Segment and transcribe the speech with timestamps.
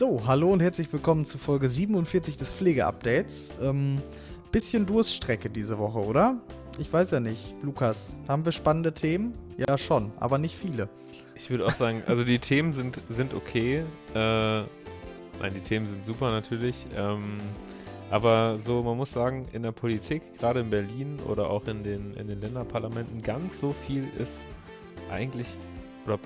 [0.00, 3.52] So, hallo und herzlich willkommen zu Folge 47 des Pflegeupdates.
[3.60, 4.00] Ähm,
[4.50, 6.40] bisschen Durststrecke diese Woche, oder?
[6.78, 7.54] Ich weiß ja nicht.
[7.60, 9.34] Lukas, haben wir spannende Themen?
[9.58, 10.88] Ja, schon, aber nicht viele.
[11.34, 13.84] Ich würde auch sagen, also die Themen sind, sind okay.
[14.14, 16.86] Äh, nein, die Themen sind super natürlich.
[16.96, 17.36] Ähm,
[18.10, 22.14] aber so, man muss sagen, in der Politik, gerade in Berlin oder auch in den,
[22.14, 24.40] in den Länderparlamenten, ganz so viel ist
[25.10, 25.48] eigentlich,
[26.06, 26.18] oder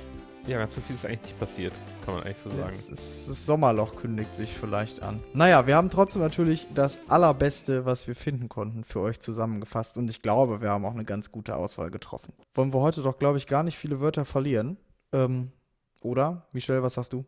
[0.46, 1.72] ja, ganz so viel ist eigentlich nicht passiert,
[2.04, 2.74] kann man eigentlich so sagen.
[2.74, 2.90] Ist,
[3.28, 5.22] das Sommerloch kündigt sich vielleicht an.
[5.32, 9.96] Naja, wir haben trotzdem natürlich das Allerbeste, was wir finden konnten, für euch zusammengefasst.
[9.96, 12.34] Und ich glaube, wir haben auch eine ganz gute Auswahl getroffen.
[12.54, 14.76] Wollen wir heute doch, glaube ich, gar nicht viele Wörter verlieren.
[15.12, 15.50] Ähm,
[16.00, 16.46] oder?
[16.52, 17.24] Michelle, was sagst du?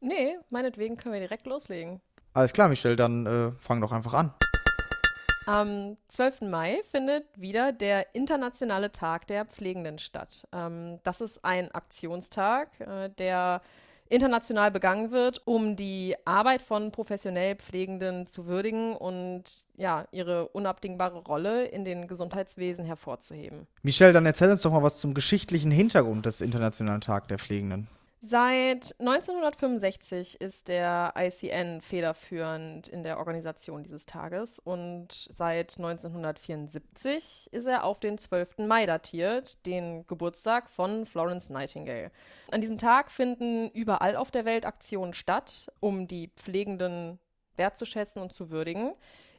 [0.00, 2.00] Nee, meinetwegen können wir direkt loslegen.
[2.32, 4.32] Alles klar, Michelle, dann äh, fang doch einfach an.
[5.50, 6.42] Am 12.
[6.42, 10.46] Mai findet wieder der Internationale Tag der Pflegenden statt.
[10.52, 13.60] Ähm, das ist ein Aktionstag, äh, der
[14.08, 19.42] international begangen wird, um die Arbeit von professionell Pflegenden zu würdigen und
[19.76, 23.66] ja, ihre unabdingbare Rolle in den Gesundheitswesen hervorzuheben.
[23.82, 27.88] Michelle, dann erzähl uns doch mal was zum geschichtlichen Hintergrund des Internationalen Tag der Pflegenden.
[28.22, 37.66] Seit 1965 ist der ICN federführend in der Organisation dieses Tages und seit 1974 ist
[37.66, 38.58] er auf den 12.
[38.58, 42.10] Mai datiert, den Geburtstag von Florence Nightingale.
[42.50, 47.18] An diesem Tag finden überall auf der Welt Aktionen statt, um die Pflegenden
[47.56, 48.92] wertzuschätzen und zu würdigen.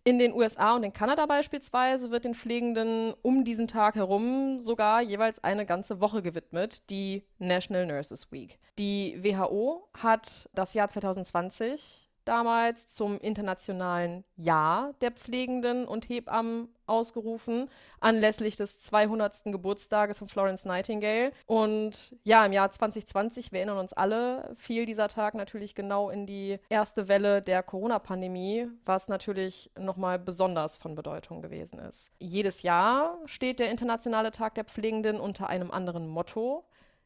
[0.03, 5.01] In den USA und in Kanada beispielsweise wird den Pflegenden um diesen Tag herum sogar
[5.01, 8.57] jeweils eine ganze Woche gewidmet, die National Nurses Week.
[8.79, 17.69] Die WHO hat das Jahr 2020 damals zum internationalen Jahr der Pflegenden und Hebammen ausgerufen,
[17.99, 19.43] anlässlich des 200.
[19.45, 21.31] Geburtstages von Florence Nightingale.
[21.45, 26.25] Und ja, im Jahr 2020, wir erinnern uns alle, fiel dieser Tag natürlich genau in
[26.25, 32.11] die erste Welle der Corona-Pandemie, was natürlich nochmal besonders von Bedeutung gewesen ist.
[32.19, 36.65] Jedes Jahr steht der Internationale Tag der Pflegenden unter einem anderen Motto.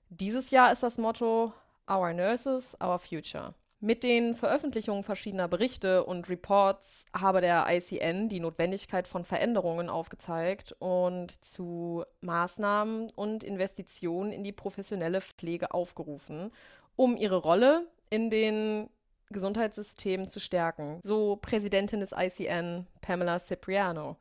[0.09, 1.53] Dieses Jahr ist das Motto
[1.90, 3.53] Our Nurses, Our Future.
[3.85, 10.75] Mit den Veröffentlichungen verschiedener Berichte und Reports habe der ICN die Notwendigkeit von Veränderungen aufgezeigt
[10.79, 16.51] und zu Maßnahmen und Investitionen in die professionelle Pflege aufgerufen,
[16.96, 18.90] um ihre Rolle in den
[19.29, 21.00] Gesundheitssystemen zu stärken.
[21.03, 24.17] So Präsidentin des ICN Pamela Cipriano.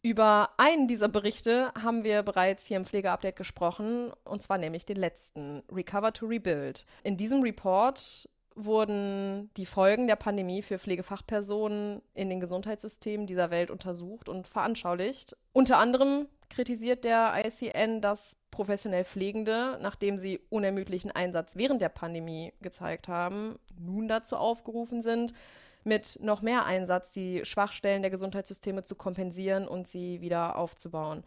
[0.00, 4.98] Über einen dieser Berichte haben wir bereits hier im Pflegeupdate gesprochen, und zwar nämlich den
[4.98, 6.84] letzten, Recover to Rebuild.
[7.02, 13.70] In diesem Report wurden die Folgen der Pandemie für Pflegefachpersonen in den Gesundheitssystemen dieser Welt
[13.70, 15.36] untersucht und veranschaulicht.
[15.52, 22.52] Unter anderem kritisiert der ICN, dass professionell Pflegende, nachdem sie unermüdlichen Einsatz während der Pandemie
[22.62, 25.34] gezeigt haben, nun dazu aufgerufen sind,
[25.82, 31.24] mit noch mehr Einsatz die Schwachstellen der Gesundheitssysteme zu kompensieren und sie wieder aufzubauen.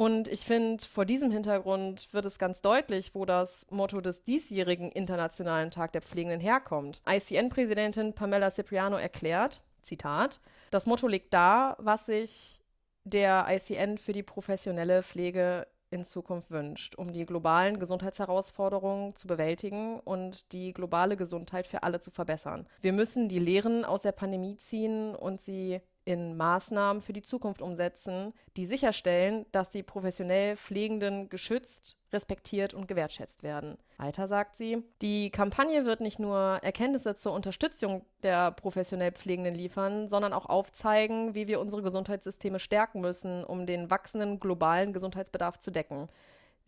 [0.00, 4.90] Und ich finde, vor diesem Hintergrund wird es ganz deutlich, wo das Motto des diesjährigen
[4.90, 7.02] Internationalen Tag der Pflegenden herkommt.
[7.06, 10.40] ICN-Präsidentin Pamela Cipriano erklärt, Zitat,
[10.70, 12.62] das Motto liegt da, was sich
[13.04, 20.00] der ICN für die professionelle Pflege in Zukunft wünscht, um die globalen Gesundheitsherausforderungen zu bewältigen
[20.00, 22.66] und die globale Gesundheit für alle zu verbessern.
[22.80, 27.62] Wir müssen die Lehren aus der Pandemie ziehen und sie in Maßnahmen für die Zukunft
[27.62, 33.76] umsetzen, die sicherstellen, dass die professionell Pflegenden geschützt, respektiert und gewertschätzt werden.
[33.98, 40.08] Weiter sagt sie, die Kampagne wird nicht nur Erkenntnisse zur Unterstützung der professionell Pflegenden liefern,
[40.08, 45.70] sondern auch aufzeigen, wie wir unsere Gesundheitssysteme stärken müssen, um den wachsenden globalen Gesundheitsbedarf zu
[45.70, 46.08] decken.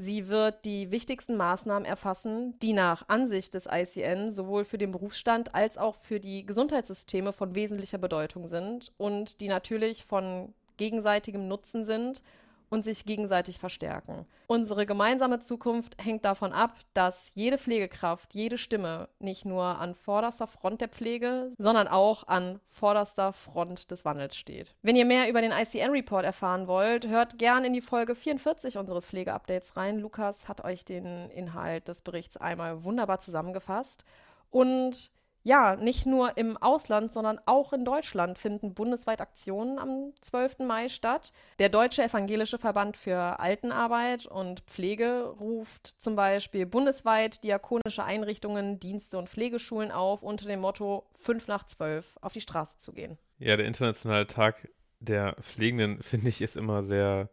[0.04, 5.54] Sie wird die wichtigsten Maßnahmen erfassen, die nach Ansicht des ICN sowohl für den Berufsstand
[5.54, 11.84] als auch für die Gesundheitssysteme von wesentlicher Bedeutung sind und die natürlich von gegenseitigem Nutzen
[11.84, 12.24] sind
[12.72, 14.24] und sich gegenseitig verstärken.
[14.46, 20.46] Unsere gemeinsame Zukunft hängt davon ab, dass jede Pflegekraft, jede Stimme nicht nur an vorderster
[20.46, 24.74] Front der Pflege, sondern auch an vorderster Front des Wandels steht.
[24.80, 29.04] Wenn ihr mehr über den ICN-Report erfahren wollt, hört gern in die Folge 44 unseres
[29.04, 29.98] Pflegeupdates rein.
[29.98, 34.06] Lukas hat euch den Inhalt des Berichts einmal wunderbar zusammengefasst.
[34.50, 35.10] Und
[35.42, 40.60] ja, nicht nur im Ausland, sondern auch in Deutschland finden bundesweit Aktionen am 12.
[40.60, 41.32] Mai statt.
[41.58, 49.18] Der Deutsche Evangelische Verband für Altenarbeit und Pflege ruft zum Beispiel bundesweit diakonische Einrichtungen, Dienste
[49.18, 53.18] und Pflegeschulen auf, unter dem Motto 5 nach 12 auf die Straße zu gehen.
[53.38, 54.68] Ja, der Internationale Tag
[55.00, 57.28] der Pflegenden, finde ich, ist immer sehr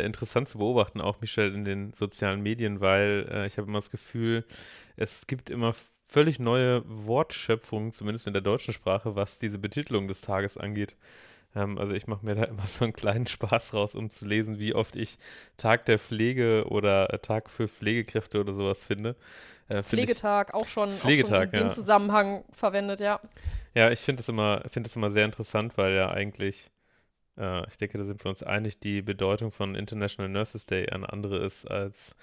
[0.00, 3.90] interessant zu beobachten, auch Michelle in den sozialen Medien, weil äh, ich habe immer das
[3.90, 4.44] Gefühl,
[4.96, 5.74] es gibt immer
[6.04, 10.96] völlig neue Wortschöpfungen, zumindest in der deutschen Sprache, was diese Betitelung des Tages angeht.
[11.56, 14.58] Ähm, also ich mache mir da immer so einen kleinen Spaß raus, um zu lesen,
[14.58, 15.18] wie oft ich
[15.56, 19.16] Tag der Pflege oder äh, Tag für Pflegekräfte oder sowas finde.
[19.68, 21.68] Äh, Pflegetag ich, auch schon, Pflegetag, auch schon in ja.
[21.68, 23.20] dem Zusammenhang verwendet, ja.
[23.74, 26.70] Ja, ich finde immer, find immer sehr interessant, weil ja eigentlich
[27.38, 31.12] äh, ich denke, da sind wir uns einig, die Bedeutung von International Nurses Day eine
[31.12, 32.16] andere ist, als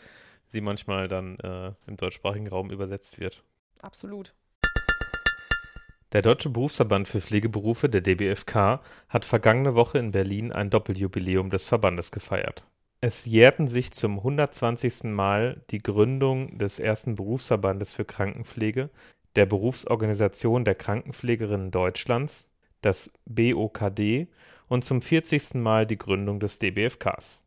[0.48, 3.44] sie manchmal dann äh, im deutschsprachigen Raum übersetzt wird.
[3.82, 4.34] Absolut.
[6.14, 11.66] Der Deutsche Berufsverband für Pflegeberufe, der DBFK, hat vergangene Woche in Berlin ein Doppeljubiläum des
[11.66, 12.66] Verbandes gefeiert.
[13.00, 15.06] Es jährten sich zum 120.
[15.06, 18.90] Mal die Gründung des ersten Berufsverbandes für Krankenpflege,
[19.38, 22.50] der Berufsorganisation der Krankenpflegerinnen Deutschlands,
[22.82, 24.28] das BOKD,
[24.72, 25.56] und zum 40.
[25.56, 27.42] Mal die Gründung des DBFKs.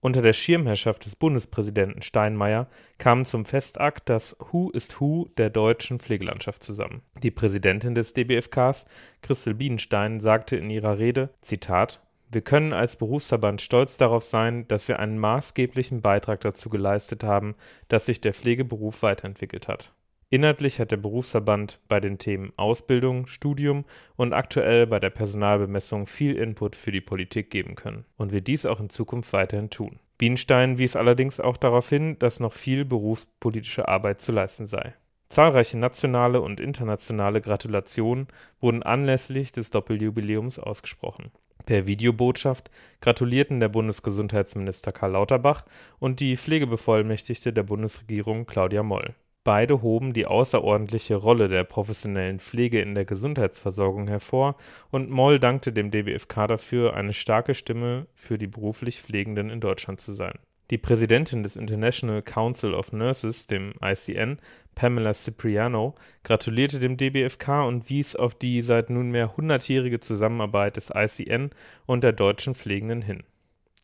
[0.00, 2.66] Unter der Schirmherrschaft des Bundespräsidenten Steinmeier
[2.98, 7.02] kamen zum Festakt das Who ist Who der deutschen Pflegelandschaft zusammen.
[7.22, 8.86] Die Präsidentin des DBFKs,
[9.22, 14.88] Christel Bienenstein, sagte in ihrer Rede, Zitat, wir können als Berufsverband stolz darauf sein, dass
[14.88, 17.54] wir einen maßgeblichen Beitrag dazu geleistet haben,
[17.86, 19.92] dass sich der Pflegeberuf weiterentwickelt hat.
[20.28, 23.84] Inhaltlich hat der Berufsverband bei den Themen Ausbildung, Studium
[24.16, 28.66] und aktuell bei der Personalbemessung viel Input für die Politik geben können und wird dies
[28.66, 30.00] auch in Zukunft weiterhin tun.
[30.18, 34.94] Bienstein wies allerdings auch darauf hin, dass noch viel berufspolitische Arbeit zu leisten sei.
[35.28, 38.26] Zahlreiche nationale und internationale Gratulationen
[38.60, 41.30] wurden anlässlich des Doppeljubiläums ausgesprochen.
[41.66, 42.70] Per Videobotschaft
[43.00, 45.64] gratulierten der Bundesgesundheitsminister Karl Lauterbach
[45.98, 49.14] und die Pflegebevollmächtigte der Bundesregierung Claudia Moll.
[49.46, 54.56] Beide hoben die außerordentliche Rolle der professionellen Pflege in der Gesundheitsversorgung hervor
[54.90, 60.00] und Moll dankte dem DBFK dafür, eine starke Stimme für die beruflich Pflegenden in Deutschland
[60.00, 60.36] zu sein.
[60.72, 64.40] Die Präsidentin des International Council of Nurses, dem ICN,
[64.74, 65.94] Pamela Cipriano,
[66.24, 71.50] gratulierte dem DBFK und wies auf die seit nunmehr hundertjährige Zusammenarbeit des ICN
[71.86, 73.22] und der deutschen Pflegenden hin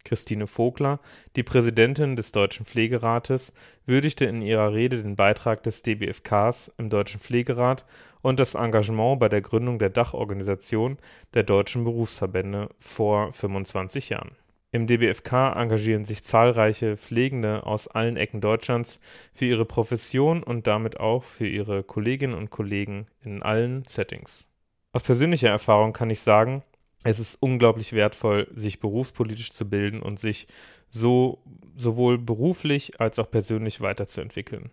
[0.05, 1.01] Christine Vogler,
[1.37, 3.53] die Präsidentin des Deutschen Pflegerates,
[3.87, 7.85] würdigte in ihrer Rede den Beitrag des DBFKs im Deutschen Pflegerat
[8.23, 10.99] und das Engagement bei der Gründung der Dachorganisation
[11.35, 14.37] der deutschen Berufsverbände vor 25 Jahren.
[14.75, 19.01] Im DBFK engagieren sich zahlreiche Pflegende aus allen Ecken Deutschlands
[19.35, 24.47] für ihre Profession und damit auch für ihre Kolleginnen und Kollegen in allen Settings.
[24.95, 26.63] Aus persönlicher Erfahrung kann ich sagen,
[27.05, 30.47] es ist unglaublich wertvoll, sich berufspolitisch zu bilden und sich
[30.89, 31.43] so
[31.77, 34.71] sowohl beruflich als auch persönlich weiterzuentwickeln.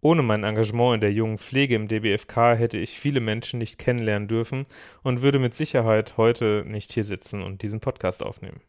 [0.00, 4.28] Ohne mein Engagement in der jungen Pflege im DBFK hätte ich viele Menschen nicht kennenlernen
[4.28, 4.66] dürfen
[5.02, 8.60] und würde mit Sicherheit heute nicht hier sitzen und diesen Podcast aufnehmen.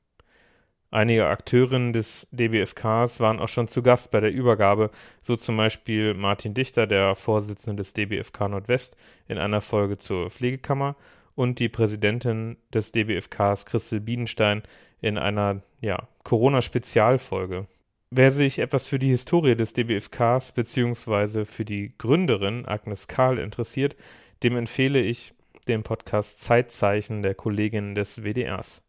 [0.92, 6.14] Einige Akteurinnen des DBFKs waren auch schon zu Gast bei der Übergabe, so zum Beispiel
[6.14, 8.96] Martin Dichter, der Vorsitzende des DBFK Nordwest,
[9.28, 10.96] in einer Folge zur Pflegekammer
[11.36, 14.64] und die Präsidentin des DBFKs, Christel Bienenstein,
[15.02, 17.68] in einer ja, Corona-Spezialfolge.
[18.10, 21.46] Wer sich etwas für die Historie des DBFKs bzw.
[21.46, 23.96] für die Gründerin Agnes Karl interessiert,
[24.44, 25.34] dem empfehle ich
[25.68, 28.84] den Podcast Zeitzeichen der Kolleginnen des WDRs.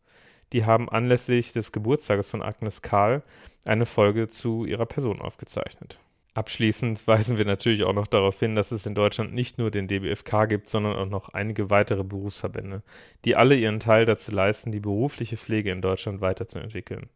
[0.53, 3.23] Die haben anlässlich des Geburtstages von Agnes Karl
[3.65, 5.99] eine Folge zu ihrer Person aufgezeichnet.
[6.37, 9.89] Abschließend weisen wir natürlich auch noch darauf hin, dass es in Deutschland nicht nur den
[9.89, 12.83] DBFK gibt, sondern auch noch einige weitere Berufsverbände,
[13.25, 17.09] die alle ihren Teil dazu leisten, die berufliche Pflege in Deutschland weiterzuentwickeln.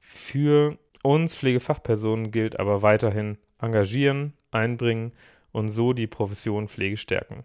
[0.00, 5.10] Für uns Pflegefachpersonen gilt aber weiterhin engagieren, einbringen
[5.50, 7.42] und so die Profession Pflege stärken.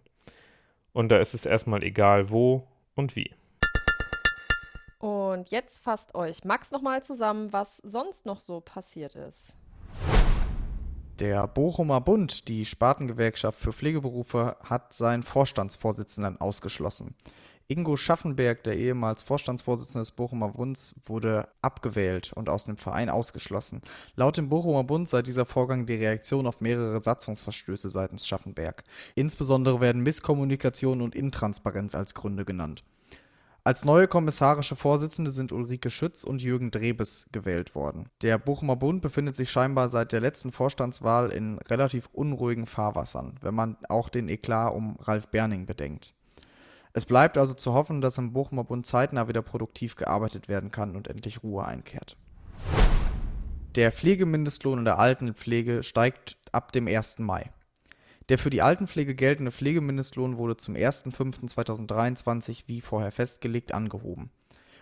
[0.93, 3.33] Und da ist es erstmal egal, wo und wie.
[4.99, 9.58] Und jetzt fasst euch Max nochmal zusammen, was sonst noch so passiert ist.
[11.19, 17.13] Der Bochumer Bund, die Spartengewerkschaft für Pflegeberufe, hat seinen Vorstandsvorsitzenden ausgeschlossen.
[17.67, 23.81] Ingo Schaffenberg, der ehemals Vorstandsvorsitzende des Bochumer Bunds, wurde abgewählt und aus dem Verein ausgeschlossen.
[24.15, 28.85] Laut dem Bochumer Bund sei dieser Vorgang die Reaktion auf mehrere Satzungsverstöße seitens Schaffenberg.
[29.15, 32.85] Insbesondere werden Misskommunikation und Intransparenz als Gründe genannt.
[33.65, 38.09] Als neue kommissarische Vorsitzende sind Ulrike Schütz und Jürgen Drebes gewählt worden.
[38.21, 43.53] Der Bochumer Bund befindet sich scheinbar seit der letzten Vorstandswahl in relativ unruhigen Fahrwassern, wenn
[43.53, 46.13] man auch den Eklat um Ralf Berning bedenkt.
[46.93, 50.95] Es bleibt also zu hoffen, dass im Bochumer Bund zeitnah wieder produktiv gearbeitet werden kann
[50.95, 52.15] und endlich Ruhe einkehrt.
[53.75, 57.19] Der Pflegemindestlohn in der Altenpflege steigt ab dem 1.
[57.19, 57.51] Mai.
[58.29, 64.29] Der für die Altenpflege geltende Pflegemindestlohn wurde zum 1.5.2023 wie vorher festgelegt angehoben.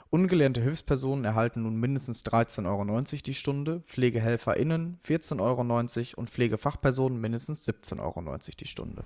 [0.09, 7.65] Ungelernte Hilfspersonen erhalten nun mindestens 13,90 Euro die Stunde, PflegehelferInnen 14,90 Euro und Pflegefachpersonen mindestens
[7.67, 9.03] 17,90 Euro die Stunde.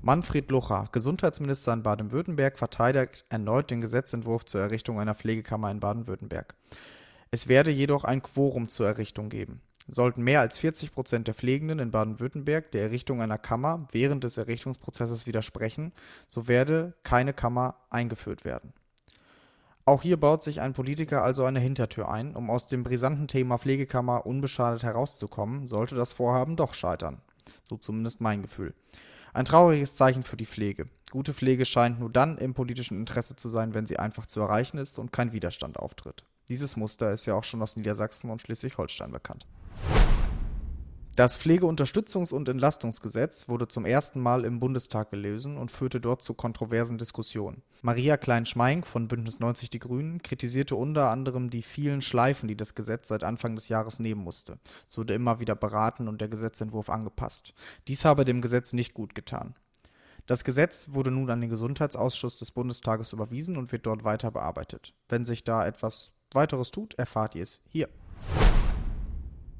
[0.00, 6.56] Manfred Lucha, Gesundheitsminister in Baden-Württemberg, verteidigt erneut den Gesetzentwurf zur Errichtung einer Pflegekammer in Baden-Württemberg.
[7.30, 9.62] Es werde jedoch ein Quorum zur Errichtung geben.
[9.88, 14.36] Sollten mehr als 40 Prozent der Pflegenden in Baden-Württemberg der Errichtung einer Kammer während des
[14.36, 15.92] Errichtungsprozesses widersprechen,
[16.28, 18.72] so werde keine Kammer eingeführt werden.
[19.84, 23.58] Auch hier baut sich ein Politiker also eine Hintertür ein, um aus dem brisanten Thema
[23.58, 27.20] Pflegekammer unbeschadet herauszukommen, sollte das Vorhaben doch scheitern.
[27.64, 28.74] So zumindest mein Gefühl.
[29.34, 30.88] Ein trauriges Zeichen für die Pflege.
[31.10, 34.78] Gute Pflege scheint nur dann im politischen Interesse zu sein, wenn sie einfach zu erreichen
[34.78, 36.24] ist und kein Widerstand auftritt.
[36.48, 39.46] Dieses Muster ist ja auch schon aus Niedersachsen und Schleswig-Holstein bekannt.
[41.14, 46.32] Das Pflegeunterstützungs- und Entlastungsgesetz wurde zum ersten Mal im Bundestag gelesen und führte dort zu
[46.32, 47.62] kontroversen Diskussionen.
[47.82, 52.74] Maria Klein-Schmeink von Bündnis 90 Die Grünen kritisierte unter anderem die vielen Schleifen, die das
[52.74, 54.58] Gesetz seit Anfang des Jahres nehmen musste.
[54.88, 57.52] Es wurde immer wieder beraten und der Gesetzentwurf angepasst.
[57.88, 59.54] Dies habe dem Gesetz nicht gut getan.
[60.26, 64.94] Das Gesetz wurde nun an den Gesundheitsausschuss des Bundestages überwiesen und wird dort weiter bearbeitet.
[65.10, 67.88] Wenn sich da etwas weiteres tut, erfahrt ihr es hier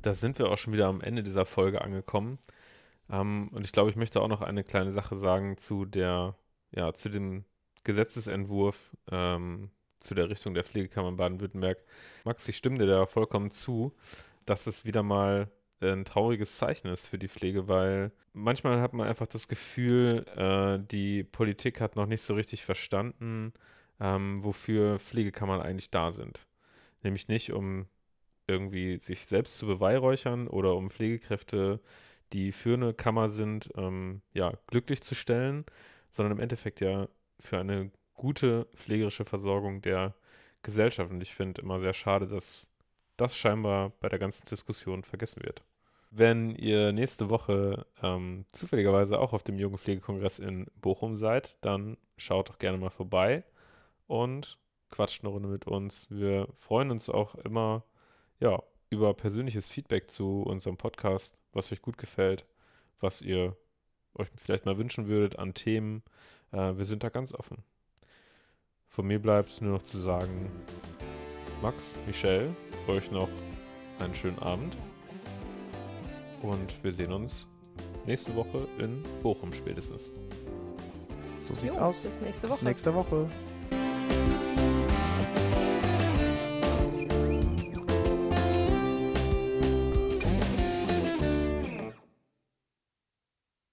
[0.03, 2.39] da sind wir auch schon wieder am Ende dieser Folge angekommen.
[3.11, 6.37] Ähm, und ich glaube, ich möchte auch noch eine kleine Sache sagen zu der,
[6.73, 7.45] ja, zu dem
[7.85, 11.79] Gesetzesentwurf ähm, zu der Richtung der Pflegekammer in Baden-Württemberg.
[12.25, 13.95] Max, ich stimme dir da vollkommen zu,
[14.47, 19.09] dass es wieder mal ein trauriges Zeichen ist für die Pflege, weil manchmal hat man
[19.09, 23.53] einfach das Gefühl, äh, die Politik hat noch nicht so richtig verstanden,
[24.01, 26.41] ähm, wofür Pflegekammern eigentlich da sind.
[27.03, 27.87] Nämlich nicht, um
[28.47, 31.81] irgendwie sich selbst zu beweihräuchern oder um Pflegekräfte,
[32.33, 35.65] die für eine Kammer sind, ähm, ja, glücklich zu stellen,
[36.11, 37.09] sondern im Endeffekt ja
[37.39, 40.15] für eine gute pflegerische Versorgung der
[40.63, 41.11] Gesellschaft.
[41.11, 42.67] Und ich finde immer sehr schade, dass
[43.17, 45.63] das scheinbar bei der ganzen Diskussion vergessen wird.
[46.11, 52.51] Wenn ihr nächste Woche ähm, zufälligerweise auch auf dem Jugendpflegekongress in Bochum seid, dann schaut
[52.51, 53.45] doch gerne mal vorbei
[54.07, 54.59] und
[54.91, 56.07] quatscht eine Runde mit uns.
[56.11, 57.85] Wir freuen uns auch immer
[58.43, 62.45] ja, über persönliches Feedback zu unserem Podcast, was euch gut gefällt,
[62.99, 63.57] was ihr
[64.15, 66.03] euch vielleicht mal wünschen würdet an Themen.
[66.51, 67.63] Äh, wir sind da ganz offen.
[68.89, 70.51] Von mir bleibt nur noch zu sagen,
[71.63, 72.55] Max, Michelle,
[72.89, 73.29] euch noch
[74.01, 74.77] einen schönen Abend.
[76.43, 77.49] Und wir sehen uns
[78.07, 80.11] nächste Woche in Bochum spätestens.
[81.45, 82.03] So sieht's jo, aus.
[82.03, 82.59] Bis nächste Woche.
[82.59, 83.31] Bis nächste Woche.